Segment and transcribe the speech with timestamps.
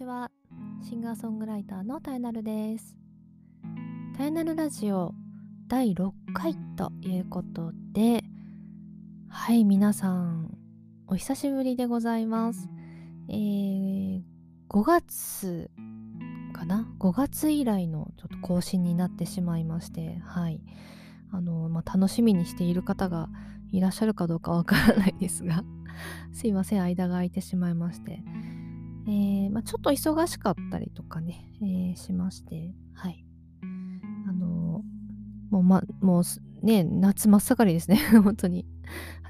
[0.00, 0.30] ちは。
[0.82, 2.96] シンガーソングライターのタイナルです。
[4.16, 5.12] タイナルラジオ
[5.68, 8.24] 第6回ということで
[9.28, 10.56] はい皆さん
[11.06, 12.70] お久しぶりでございます。
[13.28, 14.22] えー、
[14.70, 15.70] 5月
[16.54, 20.62] かな？5月以来のちょっと更新になってしまいましてはい。
[21.30, 23.28] あの、まあ、楽しみにしている方が
[23.70, 25.62] いらっしゃるかどうかわからないですが
[26.32, 28.24] すいません間が空いてしまいまして。
[29.06, 33.24] えー、まあ、ちょっと忙しかったりとかね、えー、しましてはい。
[34.28, 34.82] あの
[35.50, 36.22] もうまもう
[36.66, 37.96] ね夏真っ盛りですね。
[38.22, 38.66] 本当に。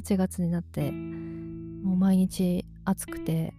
[0.03, 3.55] 8月になってもう毎日暑くて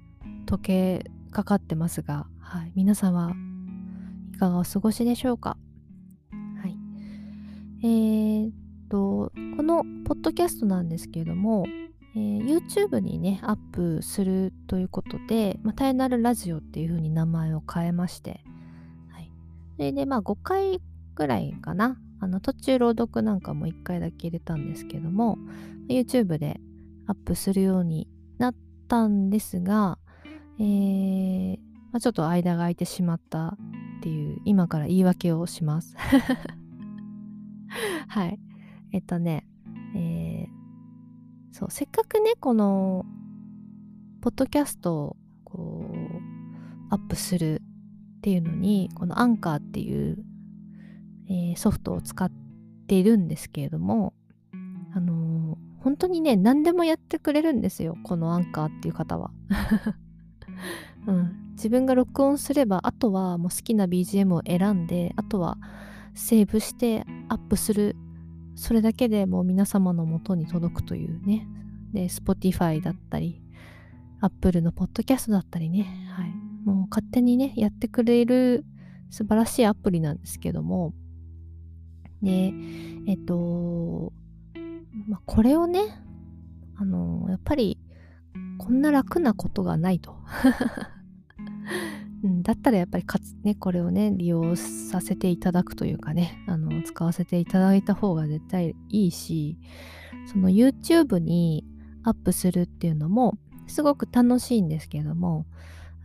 [0.45, 3.33] 時計かかってますが、はい、皆さんは
[4.33, 5.57] いかがお過ごしでしょうか？
[6.61, 6.77] はい。
[7.83, 8.53] えー、っ
[8.89, 11.65] とこのポッドキャストなんですけれども、
[12.15, 18.41] えー、YouTube にねアップするということで、まあ、タイナルラジオっていう風に名前を変えまして、
[19.09, 19.31] はい、
[19.77, 20.81] それでまあ5回
[21.15, 21.97] ぐらいかな。
[22.23, 25.39] あの途中朗読なんかも1回だけ入れたんですけども
[25.89, 26.61] YouTube で
[27.07, 28.55] アップするようになっ
[28.87, 29.97] たんですが、
[30.59, 31.57] えー
[31.91, 33.57] まあ、ちょっと間が空いてしまったっ
[34.01, 35.95] ていう今から言い訳をします。
[38.07, 38.39] はい。
[38.93, 39.47] えっとね
[39.95, 40.60] えー、
[41.51, 43.05] そうせっかくねこの
[44.21, 47.61] ポッドキャストをこうアップする
[48.19, 50.17] っていうのにこのアンカーっていう、
[51.29, 52.31] えー、ソフトを使っ
[52.87, 54.13] ているんですけれども
[54.95, 59.31] あのー、本当にね何でもやってくれるんですよこのアンカーっていう方は。
[61.07, 65.57] うん、自分が録音すればあとはもう好きな BGM を選んであとは
[66.13, 67.95] セーブしてアップする
[68.55, 71.47] それだけでもう皆様の元に届くというね。
[71.93, 73.41] で Spotify だったり
[74.21, 76.29] Apple のポッドキャストだったりね、はい、
[76.63, 78.63] もう勝手にねやってくれる
[79.09, 80.93] 素晴らしいアプリなんですけども。
[82.21, 82.53] で
[83.07, 84.13] えっと、
[85.07, 85.81] まあ、これをね
[86.75, 87.79] あのやっぱり
[88.59, 90.15] こんな楽なことがないと。
[92.41, 99.57] だったらやっぱりかつねこれをね利用させていただくというかねあの使わせていただいた方が絶対いいし
[100.31, 101.65] その YouTube に
[102.03, 103.37] アップするっていうのも
[103.67, 105.45] すごく楽しいんですけども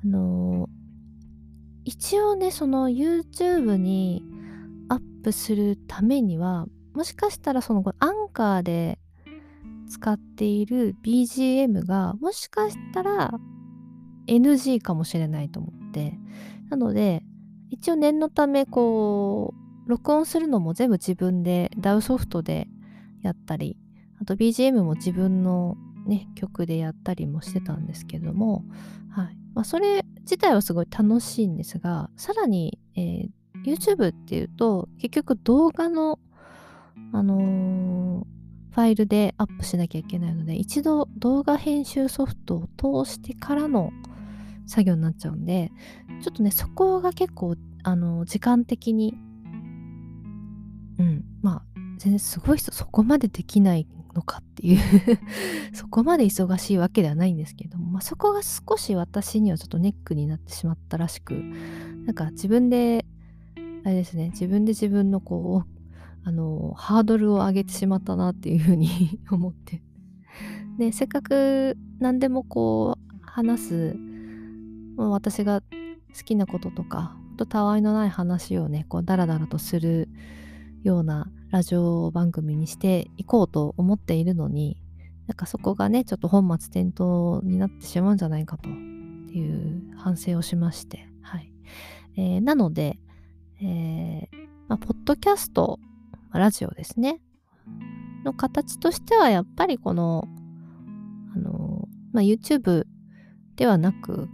[0.05, 0.69] あの
[1.85, 4.25] 一応ねその YouTube に
[4.89, 8.99] アップするためにはもしかしたらそのアンカーで
[9.89, 13.35] 使っている BGM がもしかしたら
[14.27, 16.19] NG かもしれないと思って
[16.69, 17.23] なので
[17.71, 19.55] 一応念のためこ
[19.87, 22.69] う録音するのも全部自分で DAW ソフトで
[23.23, 23.79] やったり
[24.21, 25.77] あと BGM も自分の
[26.07, 28.65] ね曲でやったりもしてたんですけども、
[29.11, 29.37] はい。
[29.55, 33.29] まあ、それ自体はすごい楽しいんですがさらに、えー、
[33.65, 36.19] YouTube っていうと結局動画の
[37.13, 38.37] あのー
[38.77, 43.91] ファイルでアップしなきゃいけないので一度動画編集ソフトを通してからの
[44.67, 45.71] 作業になっちゃうんで
[46.23, 49.15] ちょっとねそこが結構あの時間的に
[50.99, 51.63] うんまあ
[51.99, 54.81] 全然すごい人そこまでできないのかっていう
[55.73, 61.35] そこまで忙しいわけではないんですけども、まあ、そこが少し私にはちょっとネックになってしまったらしく
[62.05, 63.07] なんか自分で
[63.85, 65.77] あれですね自分で自分のこう
[66.25, 69.83] あのハードルを上げてしまったなっていうふうに 思って。
[70.79, 73.97] でせっかく何でもこう話す
[74.97, 80.09] 私が好きなこととかとたわいのない話をねこうダラダラとする
[80.83, 84.81] ようなラジオ番組にしていこうと思っているのに
[85.27, 91.09] なんかそこがねちょっと本末転倒になってしまうんじゃないかという反省をしまして。
[91.21, 91.53] はい、
[92.17, 92.99] えー、なので、
[93.61, 95.79] えーまあ、ポッドキャスト
[96.33, 97.21] ラジオですね。
[98.25, 100.29] の形としてはやっぱりこの、
[101.35, 102.85] あの、まあ、YouTube
[103.57, 104.29] ではなく、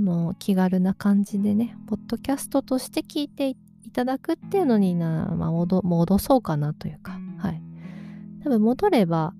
[0.00, 3.56] の気軽な感じでね、ポッドキャストとして聞いてい
[3.92, 7.62] ただくっていうのにな、まあ、戻戻そうかなというか、はい。
[8.42, 9.34] 多分戻れば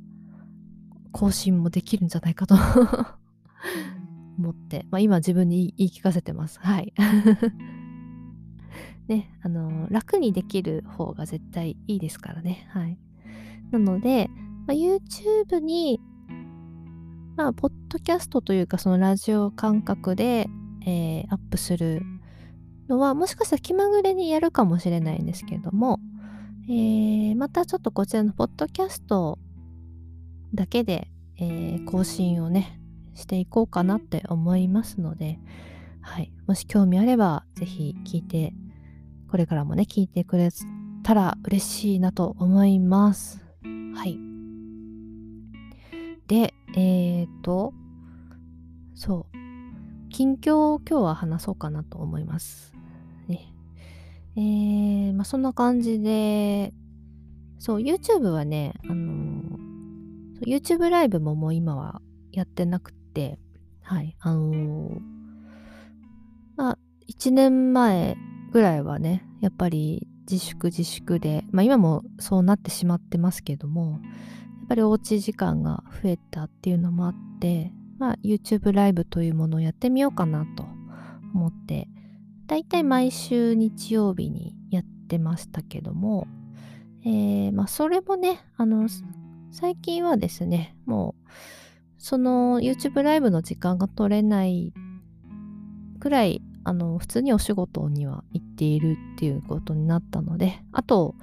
[1.12, 2.54] 更新もできるんじゃないかと
[4.38, 6.58] 思って、まあ、今自分に言い聞かせてます。
[6.60, 6.92] はい。
[9.08, 12.68] ね、あの楽にできる方が絶対いいですからね。
[12.70, 12.96] はい。
[13.70, 14.30] なので、
[14.66, 16.00] まあ、YouTube に、
[17.40, 20.46] まあ、ポッドキャストというか、そのラジオ感覚で、
[20.84, 22.02] えー、アップする
[22.86, 26.00] のはもしかしたら気まぐれにやるかもしれないんですけども、
[26.68, 29.38] えー、またちょっとこちらのポッドキャスト
[30.52, 31.08] だけで、
[31.38, 32.78] えー、更新をね
[33.14, 35.38] していこうかなって思いますので、
[36.02, 38.52] はい、もし興味あればぜひ聞いて
[39.30, 40.50] これからもね聞いてくれ
[41.02, 43.42] たら嬉しいなと思います。
[43.94, 44.18] はい。
[46.30, 47.74] で、えっ、ー、と、
[48.94, 49.36] そう。
[50.10, 52.72] 近況を今日は話そうかなと思います。
[53.28, 53.52] ね。
[54.36, 56.72] えー、まあそんな感じで、
[57.58, 59.58] そう、YouTube はね、あの、
[60.46, 62.00] YouTube ライブももう今は
[62.32, 63.38] やってなくて、
[63.82, 65.00] はい、あのー、
[66.56, 66.78] まあ、
[67.08, 68.16] 1年前
[68.52, 74.00] ぐらいはね、やっぱり自粛自粛で、まあ今もそうなってしまってますけども、
[74.70, 80.62] ぱりおうち時間が増えたっていうのもあって、まあ YouTube ライブというものをやってみようかなと
[81.34, 81.88] 思って、
[82.46, 86.28] だいたい毎週日曜日にやってましたけども、
[87.04, 88.88] えー、まあそれもね、あの、
[89.50, 91.30] 最近はですね、もう、
[91.98, 94.72] その YouTube ライブの時間が取れない
[95.98, 101.14] くらいあの普通にお仕事には行っているっていうことになったのであと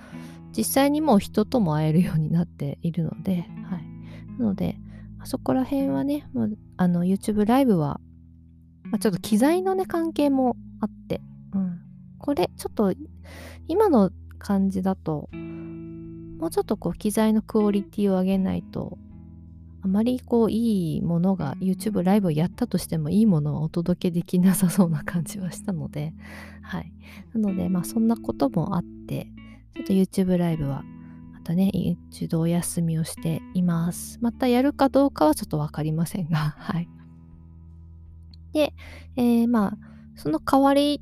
[0.58, 3.86] 実際にもう人とも会えるようになっているので、はい、
[4.40, 4.78] なので
[5.20, 8.00] あそこら辺はねもうあの YouTube ライブは、
[8.84, 11.22] まあ、ちょっと機材のね関係もあって、
[11.54, 11.80] うん、
[12.18, 12.94] これちょっと
[13.68, 14.10] 今の
[14.40, 18.98] 感じだともうちょっとこう機材のクオリティを上げないと
[19.84, 26.14] あまりこういいものが YouTube ライブをやったとしてもいいものはお届けできなさそうな感じはしたので、
[26.62, 26.92] はい。
[27.34, 29.32] なので、まあそんなこともあって、
[29.78, 30.84] ちょっと YouTube ライブは
[31.34, 34.18] またね、一度お休みをしています。
[34.22, 36.90] またやるかどうかはちょっとわかりませんが、 はい。
[38.54, 38.74] で、
[39.16, 39.78] えー、まあ、
[40.16, 41.00] その代わり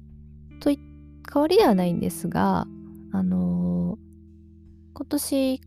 [0.60, 0.80] とい
[1.24, 2.68] 代わりではないんですが、
[3.14, 3.98] あのー、
[4.94, 5.62] 今年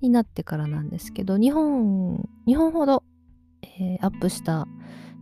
[0.00, 3.02] になってからなんですけど、2本、2本ほど、
[3.62, 4.68] えー、アップした、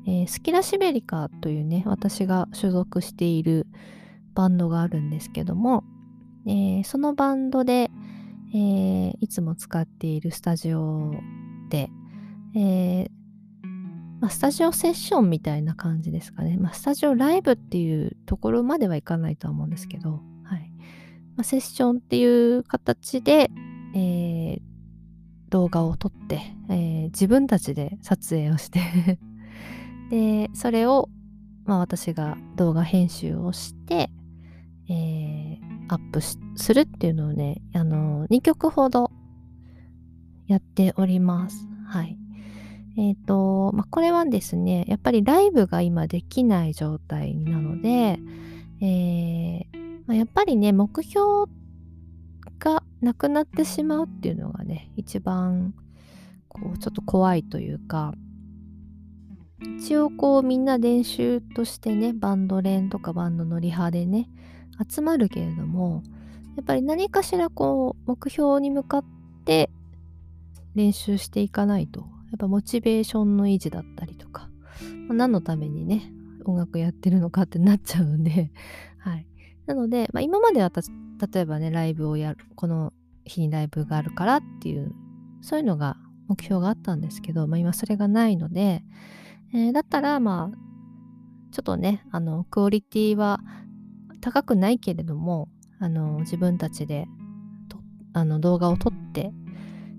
[0.06, 3.66] えー、スキラシベリカというね、私が所属している
[4.34, 5.82] バンドがあるんですけども、
[6.46, 7.90] えー、そのバンドで、
[8.54, 11.14] えー、いつも使っているスタジオ
[11.70, 11.90] で、
[12.54, 13.24] えー
[14.24, 16.56] まあ、スタジオセッションみたいな感じですかね。
[16.56, 20.70] まあ、スタジオライブっていうところまではいかないとは思うんですけど、はい
[21.36, 23.50] まあ、セッションっていう形で、
[23.94, 24.60] えー、
[25.50, 26.40] 動画を撮って、
[26.70, 29.18] えー、自分たちで撮影をして
[30.10, 31.10] でそれを、
[31.66, 34.10] まあ、私が動画編集をして、
[34.88, 35.43] えー、
[35.88, 36.38] アップす
[36.72, 39.10] るっていうのをねあの2曲ほど
[40.46, 41.66] やっております。
[41.86, 42.18] はい。
[42.96, 48.20] えっ、ー、と、まあ、これはですね、やっぱりライブが今できない状態なので、
[48.80, 51.50] えーまあ、やっぱりね、目標
[52.64, 55.74] がなくなってしまうっていうのがね一番
[56.48, 58.14] こうちょっと怖いというか
[59.78, 64.28] 一応こうみんな練習としてねバンド練とかバンドのリハでね
[64.88, 66.02] 集まるけれども
[66.56, 69.04] やっぱり何かしらこう目標に向かっ
[69.44, 69.70] て
[70.74, 74.48] 練習していかないとやっぱモチベーションの維持だったりとか、
[75.08, 76.10] まあ、何のためにね
[76.44, 78.50] 音楽やってるのかってなっちゃうんで
[78.98, 79.26] はい。
[79.66, 80.70] なので、まあ、今までは
[81.32, 82.92] 例えばねライブをやるこの
[83.24, 84.94] 日にライブがあるからっていう
[85.40, 85.96] そういうのが
[86.28, 88.82] 目標があったんですけど、まあ、今それがないので、
[89.54, 90.56] えー、だったらまあ
[91.50, 93.40] ちょっとねあのクオリティは
[94.24, 97.06] 高くないけれどもあの自分たちで
[98.14, 99.32] あの動画を撮って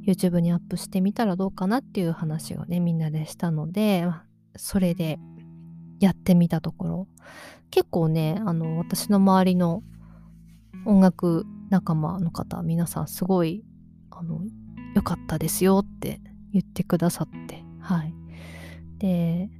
[0.07, 4.07] YouTube にアップしてみたらどうかなっていう話をねみんなでしたので
[4.55, 5.19] それで
[5.99, 7.07] やってみたところ。
[7.69, 9.83] 結構ねあの私の周りの
[10.85, 13.63] 音楽仲間の方皆さんすごい
[14.09, 14.41] あの
[14.95, 16.19] 良かったですよって
[16.51, 18.13] 言ってくださってはい。
[18.97, 19.51] で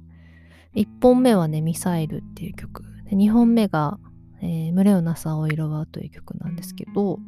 [0.74, 2.82] 1本目はね「ミサイル」っていう曲。
[3.04, 4.00] で2本目が
[4.42, 7.18] 「えー、群れをなさ青色は」という曲なんですけど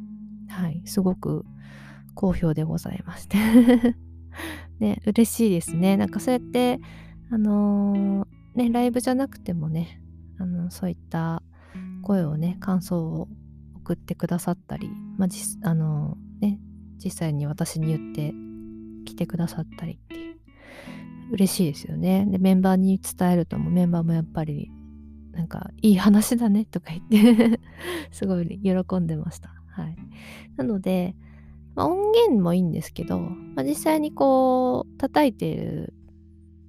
[0.47, 1.45] はいすごく
[2.15, 3.37] 好評でございまして。
[4.79, 5.97] ね嬉しいですね。
[5.97, 6.79] なんかそうやって
[7.29, 10.01] あのー、ねライブじゃなくてもね
[10.37, 11.43] あのそういった
[12.01, 13.27] 声をね感想を
[13.75, 16.59] 送ってくださったり、まあ、実あのね、
[17.03, 18.33] 実際に私に言って
[19.05, 20.39] 来てくださったりっていう。
[21.31, 22.25] 嬉しいですよね。
[22.27, 24.71] でメンバーに伝えるともメンバーもやっぱり
[25.39, 27.61] なんかいい話だねとか言って
[28.11, 29.53] すごい喜んでました。
[29.67, 29.95] はい、
[30.57, 31.15] なので、
[31.75, 35.93] まあ、音源もいいんですけど、まあ、実際にこう叩いてる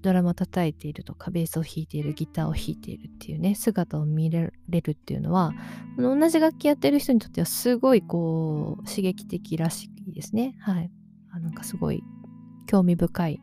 [0.03, 5.53] ドラマ叩いているとかベースを弾いているギターを弾いているっていうね姿を見れるっていうのは
[5.99, 10.55] 同じ楽器やってる人にとってはすごいこう刺激的らしいですね。
[10.61, 10.93] はい。
[11.33, 12.05] あなんかすごい
[12.67, 13.43] 興味深い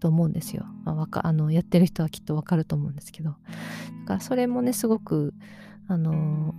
[0.00, 3.30] と思うんですよ、まあ、あのやってる人はきっとわかると思うんですけど。
[3.30, 3.36] だ
[4.06, 5.34] からそれもねすごく
[5.86, 6.54] あの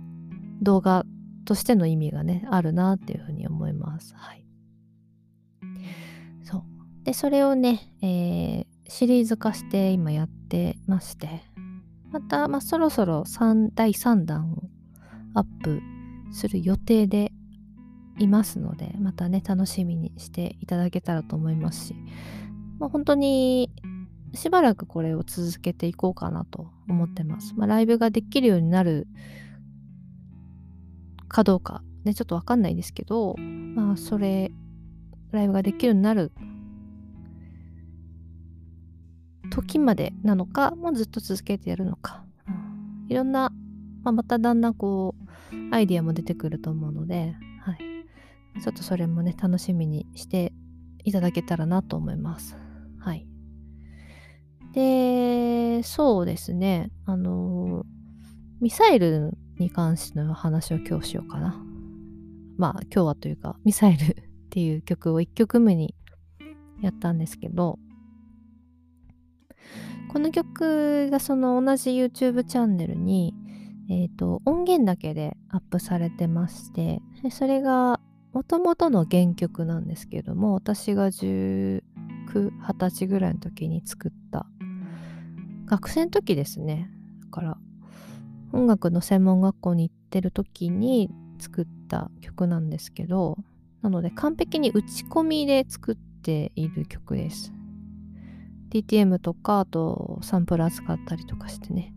[0.62, 1.04] 動画
[1.44, 4.14] としての意味がねあるなっていうふうに思います。
[4.16, 4.46] はい。
[6.44, 6.62] そう。
[7.04, 11.42] でそれをね、えー、シリーズ化して今やってまして。
[12.12, 14.64] また、まあ、そろそろ3第3弾を
[15.32, 15.80] アップ
[16.30, 17.32] する予定で
[18.18, 21.94] いますのでまたね楽しみにしていただけたらと思いますし、
[22.78, 23.70] まあ、本当に
[24.34, 27.54] しばらくこれを続けていこうかなと思ってます。
[27.54, 29.06] まあ、ライブができるようになる
[31.28, 34.52] かどうかねちょっとわかんないですけどまあそれ
[35.32, 36.30] ライブができるようになる
[39.50, 43.50] 時までなのかもうずっと続けてやるのか、うん、いろんな、
[44.02, 45.14] まあ、まただんだんこ
[45.52, 47.78] うアイディアも出てくると思うので、はい、
[48.62, 50.52] ちょっとそれもね楽しみにして
[51.04, 52.54] いただけたらなと思います。
[52.54, 52.61] はい
[54.72, 56.90] でそうですね。
[57.04, 57.84] あの
[58.60, 61.62] ミサイルに関しての話を今日しようかな。
[62.56, 64.14] まあ今日はというかミサイルっ
[64.50, 65.94] ていう曲を1曲目に
[66.82, 67.78] やったんですけど
[70.12, 73.34] この曲がその同じ YouTube チャンネルに、
[73.88, 77.00] えーと、音源だけでアップされてまして
[77.30, 77.98] それが
[78.34, 81.82] もともとの原曲なんですけども私が1920
[82.78, 84.46] 歳ぐらいの時に作った
[85.72, 86.90] 学生の時ですね。
[87.22, 87.56] だから
[88.52, 93.38] 音楽の専門学校に行ってる時に作った曲なんですけど
[93.80, 97.54] なので完璧に打ち込みで作っている曲です。
[98.68, 101.94] DTM とかあとサンプラー使ったりとかしてね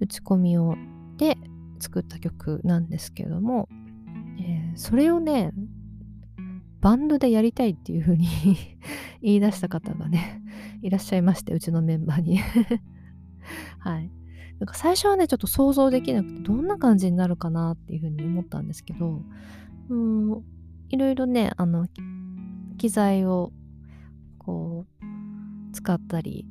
[0.00, 0.76] 打ち込みを
[1.18, 1.36] で
[1.78, 3.68] 作った曲なんですけども、
[4.40, 5.52] えー、それをね
[6.80, 8.28] バンドでやりたいっていう風に
[9.20, 10.40] 言い出した方がね
[10.80, 12.40] いらっしゃいましてうちのメンバーに。
[13.78, 14.10] はい。
[14.60, 19.22] なんか最初はねちょっと想像できなくてどんな感じになるかなっていう風に思ったんですけど
[19.88, 20.44] うん
[20.90, 21.88] いろいろねあの
[22.76, 23.52] 機材を
[24.38, 25.04] こう
[25.72, 26.46] 使ったり、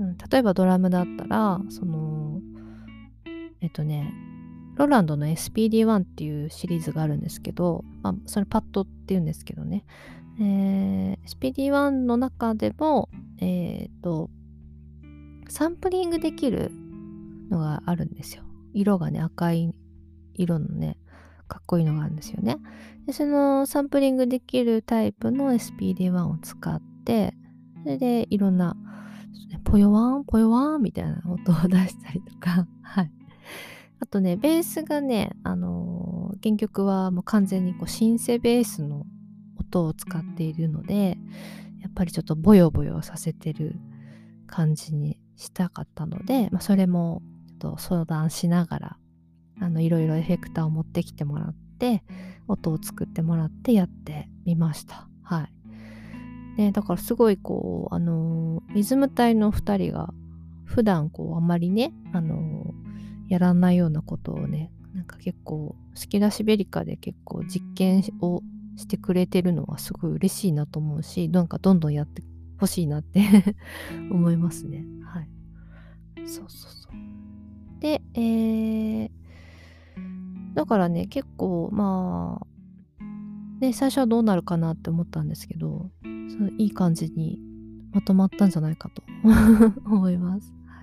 [0.00, 2.40] うん、例えばドラムだったらその
[3.60, 4.12] えっとね
[4.76, 9.84] ロランドの SPD1 っていうシリーズがあるんですけど、まあ、それパッドっていうんですけどね、
[10.40, 14.30] えー、SPD1 の中でもえっ、と
[15.48, 16.70] サンプリングできる
[17.50, 18.42] のがあるんですよ。
[18.72, 19.74] 色がね赤い
[20.34, 20.96] 色のね
[21.48, 22.56] かっこいいのがあるんですよね。
[23.06, 27.34] でそのサンプリングできるタイプの SPD1 を使って
[27.82, 28.76] それでいろんな、
[29.64, 33.12] ポヨワン、ポヨワンみたいな音を出したりとか、 はい。
[33.98, 39.06] あとね、ベースがね、あのー、原曲はもう完全にこうシンセベースの
[39.58, 41.18] 音を使っているので、
[41.80, 43.76] やっぱりちょっとボヨボヨさせてる
[44.46, 47.22] 感じにしたかったので、まあ、それも
[47.60, 48.96] ちょっと相談しながら、
[49.60, 52.02] あの、いろいろエフェクターを持ってきてもらって、
[52.48, 55.08] 音を作ってもらってやってみました。
[55.22, 55.52] はい。
[56.56, 60.12] ね、だからすごいこう、あのー、リズム隊の2人が
[60.64, 68.42] 普段こうあまりね、あのー、やらないようなことをね、なんか結構好き出しベリカで結構実験を
[68.76, 72.22] してくれてるのはすごい嬉しいなと思うし、なんかどんどんやって
[72.58, 73.22] ほしいなって
[74.10, 74.84] 思いますね。
[76.26, 77.80] そうそうそう。
[77.80, 79.10] で、えー、
[80.54, 82.46] だからね、結構まあ、
[83.60, 87.40] で、最初はどうなるかなって思ったんですけど、そういい感じに
[87.92, 89.02] まとまったんじゃないかと
[89.86, 90.52] 思います。
[90.66, 90.82] は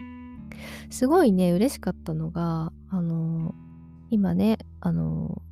[0.00, 3.54] い、すごいね、嬉しかったのが、あの
[4.10, 5.42] 今ね、あの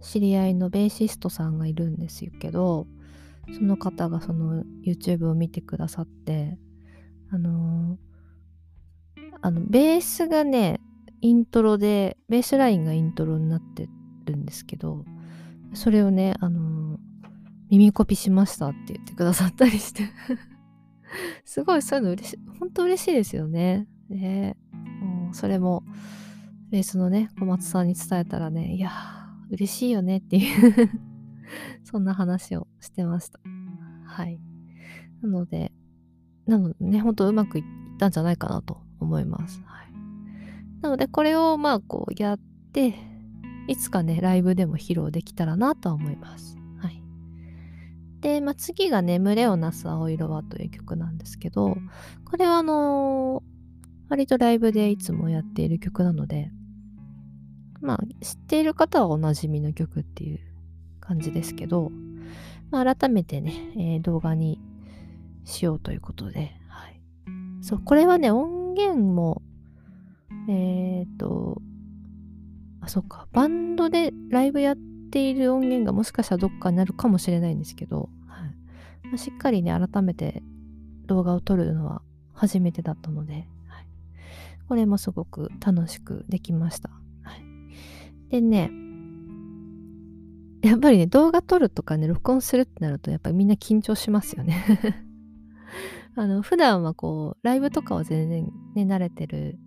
[0.00, 2.86] 知り合いのベーシストさんがいるんですけど、
[3.52, 6.58] その方がその YouTube を見てくださって、
[9.46, 10.80] あの、ベースがね、
[11.20, 13.88] イントロで、ベースラインがイントロになって
[14.24, 15.04] るんですけど、
[15.72, 16.98] それをね、あの
[17.70, 20.02] 耳コピしましたって言ってくださったりして
[21.44, 23.86] すごいそういうの嬉しい、本当嬉しいですよね。
[24.08, 24.56] ね
[25.00, 25.84] もうそれも、
[26.70, 30.90] ベースのね、小松さんに伝えたらね、いやー、嬉しいよねっていう
[31.84, 33.38] そんな話をしてました。
[34.06, 34.40] はい。
[35.22, 35.70] なので、
[36.46, 37.64] なのでね、ほんとうまくいっ
[37.96, 39.62] たんじゃないかなと思います。
[39.66, 39.86] はい。
[40.82, 42.38] なので、これをまあこうやっ
[42.72, 42.94] て、
[43.68, 46.56] いつかね、ライブでも披露できたらなとは思います。
[46.78, 47.02] はい。
[48.20, 51.76] で、まあ、次が眠れをなす青色はという曲なんですけど、
[52.24, 53.56] これはあのー、
[54.08, 56.52] 割とライブでいつもやっている曲なので、
[57.80, 60.40] まあ、知っている方はおなじみの曲っていう
[61.00, 61.90] 感じですけど、
[62.70, 64.60] まあ、改めてね、えー、動画に
[65.44, 67.00] しようということで、はい。
[67.62, 69.42] そう、これはね、音源も、
[70.48, 71.60] えっ、ー、と、
[72.80, 74.76] あ、そっか、バンドでライブやっ
[75.10, 79.08] ている音源がもしかしたらどっかになるかもしれないんですけど、はい。
[79.08, 80.42] まあ、しっかりね、改めて
[81.06, 82.02] 動画を撮るのは
[82.32, 83.32] 初めてだったので、
[83.66, 83.86] はい、
[84.68, 86.90] これもすごく楽しくできました。
[87.22, 88.70] はい、でね、
[90.62, 94.64] やっぱりね、動画撮るとかね、録音するってなると、やっぱりみんな緊張しますよね。
[96.16, 99.58] あの、普段はこう、ライブとかは全然ね、慣れてる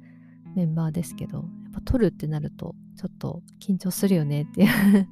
[0.55, 5.07] メンバーですけど、やっぱ撮るってなると、ちょっと緊張するよねっていう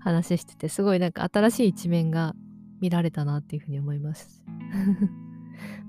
[0.00, 2.34] 話してて、すごいなんか新しい一面が
[2.80, 4.42] 見られたなっていうふうに思います。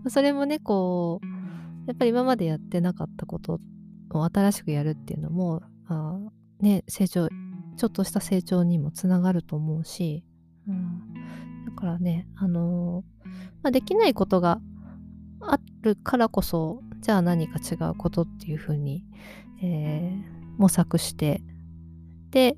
[0.07, 1.25] それもね、こう、
[1.87, 3.59] やっぱり今までやってなかったこと
[4.11, 6.19] を新しくやるっていうのも、あ
[6.61, 7.27] ね、成長
[7.75, 10.23] ちょっとした成長にもつながると思うし、
[10.67, 11.13] うん、
[11.65, 13.27] だからね、あのー、
[13.61, 14.59] まあ、できないことが
[15.53, 19.03] あるからこそじゃあ何か違うことっていうふうに、
[19.61, 20.23] えー、
[20.57, 21.41] 模索して
[22.31, 22.57] で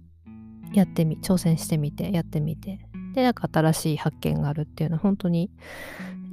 [0.73, 2.79] やってみ挑戦してみてやってみて
[3.13, 5.49] でなんか新しい発見があるっていうのは本当に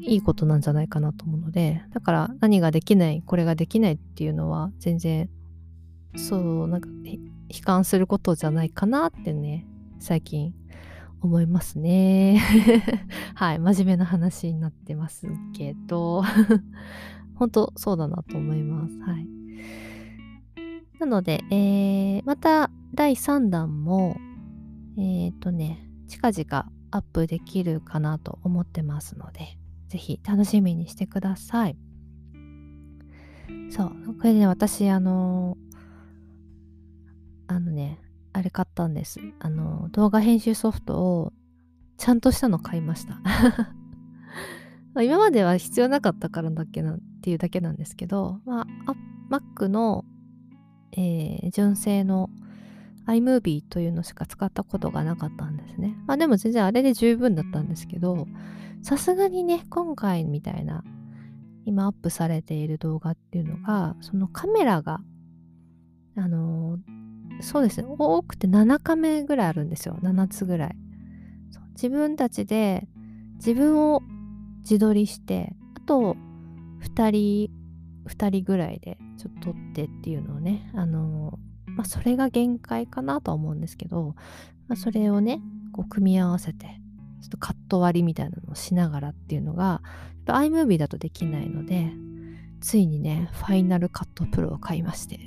[0.00, 5.30] いいことなんじゃないかなと思うのでだから何ができないこれができないっていうのは全然
[6.16, 6.88] そうなんか
[7.48, 9.66] 悲観することじゃないかなってね、
[9.98, 10.54] 最近
[11.20, 12.40] 思いますね。
[13.34, 16.22] はい、真面目な話になってますけど、
[17.34, 18.98] 本当そうだなと思います。
[19.00, 19.28] はい。
[21.00, 24.16] なので、えー、また第3弾も、
[24.96, 31.76] えっ、ー、とね、近々アップできるかなと思ってますので、ぜひ楽しみにしてください。
[33.70, 35.56] そう、これね、私、あの
[37.46, 37.98] あのね、
[38.34, 39.20] あれ買ったんです。
[39.38, 41.32] あの、動画編集ソフトを
[41.96, 43.20] ちゃんとしたの買いました。
[45.02, 48.94] 今までは必要なかったからだっけなっていうだけなんですけど、まあ、
[49.30, 50.04] Mac の、
[50.92, 52.28] えー、純正の
[53.06, 55.96] iMovie というのしか使ったことがなかったんですね。
[56.06, 58.26] まあでも全然あれで十分だったんですけど、
[58.82, 60.82] さすがにね、今回みたいな
[61.66, 65.00] 今アップされている動画っていうのが、そのカメラが、
[66.16, 67.03] あのー
[67.40, 67.88] そうですね。
[67.88, 69.98] 多くて7カメぐらいあるんですよ。
[70.02, 70.76] 7つぐらい。
[71.74, 72.86] 自分たちで
[73.36, 74.02] 自分を
[74.60, 76.16] 自撮りしてあと
[76.82, 77.50] 2人
[78.06, 84.14] 2人ぐらいでちょっと撮ってっていうのをねあのまあそれが限界かなとは思うんですけど、
[84.68, 85.40] まあ、それをね
[85.72, 86.66] こう組み合わせて
[87.20, 89.80] ちょっとカット割りみたいなのをしながらっていうのがやっ
[90.26, 91.90] ぱ iMovie だとできないので
[92.60, 95.18] ついにねファイナルカットプロを買いまして。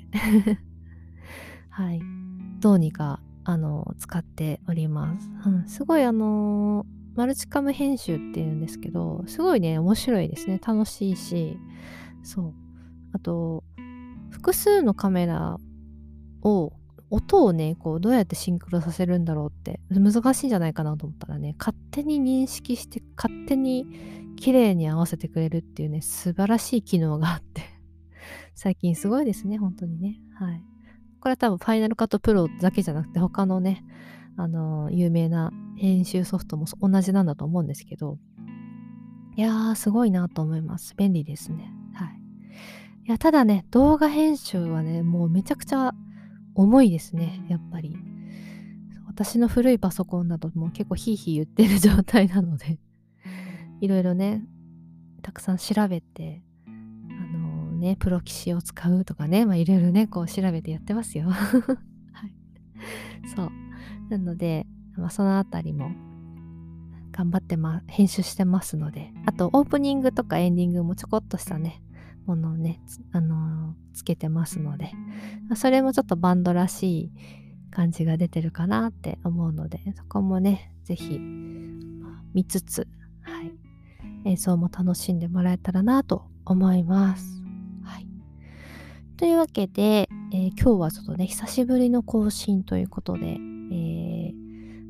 [1.78, 2.02] はい、
[2.60, 5.30] どうにかあの使っております。
[5.46, 10.60] うん、すごいあのマルチカム編集っていうんですけど、すごいね、面白いですね。
[10.66, 11.56] 楽しいし、
[12.24, 12.54] そう。
[13.13, 13.63] あと、
[14.32, 15.60] 複数のカメラ
[16.42, 16.74] を、
[17.12, 23.86] 音をね、こう、どうやってシンクロさせるんだろうって、難しいんじゃないかなと思ったらね、勝手に認識して、勝手に
[24.36, 27.62] 綺麗に合わせてくれるっていうね、素晴らしい機能があって
[28.56, 30.20] 最近すごいですね、本当にね。
[30.34, 30.77] はい。
[31.20, 33.84] これは多分ファイナルカットプロだけじゃなくて他のね、
[34.38, 38.18] あのー、有名な編集ソフトも同じなんだと思うんですけど、
[39.36, 40.96] いやー、すごいなと思います。
[40.96, 41.72] 便利ですね。
[41.94, 42.08] はい。
[43.06, 45.94] いや、ただね、動画編集はね、もうめちゃくちゃ
[46.56, 47.96] 重いですね、やっぱり。
[49.08, 52.78] 私の古いパソコンだともう結構ヒーヒー言ってる状態なので
[53.82, 54.44] いろいろね、
[55.22, 56.42] たくさん調べて、
[57.78, 61.30] ね、プロ棋士を使うとかね、まあいろいろね、こう調べてやってますよ。
[61.32, 62.34] はい。
[63.36, 63.52] そう。
[64.10, 65.92] なので、まあ、そのあたりも
[67.12, 71.82] 頑張ってま、編集してますので、あとオープニングとかエンディングもちょこっとしたね、
[72.26, 74.92] ものをね、あのー、つけてますので、
[75.48, 77.12] まあ、それもちょっとバンドらしい
[77.72, 81.20] 感じが出てるかなって思うので、そこもね、ぜひ
[82.34, 82.88] 見つつ、
[83.22, 83.52] はい、
[84.26, 87.47] 演奏も楽しんでもらえたらなと思います。
[89.18, 94.34] というわけで、えー、今日はちょっとね、久しぶりの更新ということで、えー、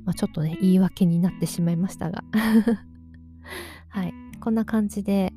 [0.03, 2.25] まあ、ちょっとね、言い訳になってしまいましたが。
[3.87, 5.31] はい、こんな感じで、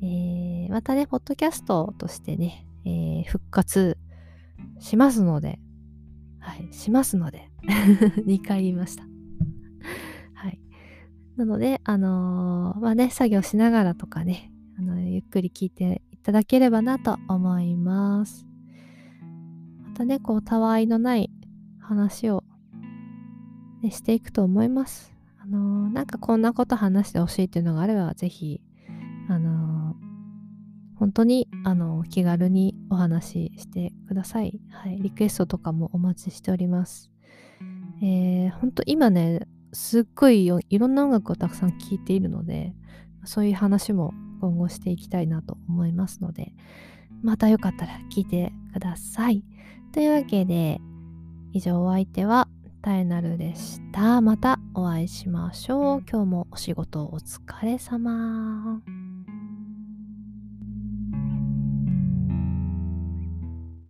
[0.00, 3.98] えー、またね、ポッドキャストとしてね、え復活
[4.78, 5.58] しますので、
[6.38, 7.50] はい、しますので。
[7.66, 9.02] 2回言いました。
[10.34, 10.60] はい。
[11.36, 18.48] なので、あの、まあね、作業しながらとかね、あのゆっくり聞いてただければなと思います。
[19.84, 21.30] またね、こう、たわいのない
[21.78, 22.42] 話を、
[23.80, 25.14] ね、していくと思います。
[25.38, 28.60] あのー、なんかこんなこと話してほしいっていうのがあれば、ぜひ、
[29.28, 34.60] あのー、本当に、あの気軽にお話ししてください。
[34.72, 35.00] はい。
[35.00, 37.12] リクエストとかもお待ちしております。
[38.02, 42.74] えー、本当今ね、すっごいいろんな音楽をたくさん聴いているので、
[43.22, 46.52] そういう話も今後していきたいなと思いますので、
[47.22, 49.44] またよかったら聞いてください。
[49.92, 50.80] というわけで、
[51.52, 52.48] 以上お相手は
[52.82, 54.20] タエナルでした。
[54.20, 56.02] またお会いしましょう。
[56.08, 58.80] 今日もお仕事お疲れ様。